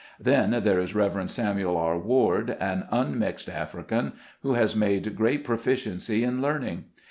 [0.19, 1.29] Then there is Rev.
[1.29, 1.95] Samuel R.
[1.99, 6.85] Ward, an unmixed African, who has made great proficiency in learning.